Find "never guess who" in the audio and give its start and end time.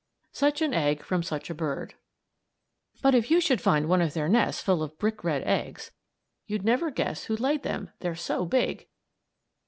6.65-7.35